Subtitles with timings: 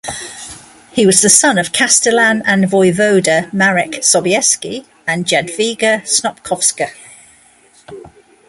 [0.91, 6.89] He was the son of castellan and voivode Marek Sobieski and Jadwiga Snopkowska.